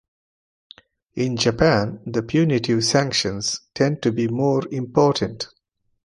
[1.13, 5.47] In Japan the punitive sanctions tend to be more important.